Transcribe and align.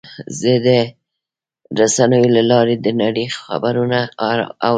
زه 0.39 0.51
د 0.65 0.67
رسنیو 1.79 2.33
له 2.35 2.43
لارې 2.51 2.75
د 2.79 2.87
نړۍ 3.01 3.25
خبرونه 3.39 3.99
اورم. 4.25 4.49